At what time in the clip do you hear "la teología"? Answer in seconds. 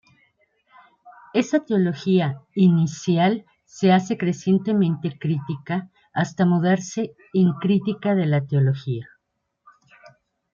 8.25-9.07